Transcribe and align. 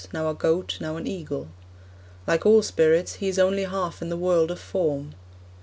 now 0.13 0.27
a 0.27 0.33
goat, 0.33 0.79
now 0.81 0.95
an 0.97 1.05
eagle. 1.05 1.47
Like 2.25 2.43
all 2.43 2.63
spirits, 2.63 3.17
he 3.21 3.27
is 3.27 3.37
only 3.37 3.65
half 3.65 4.01
in 4.01 4.09
the 4.09 4.17
world 4.17 4.49
of 4.49 4.57
form.' 4.59 5.13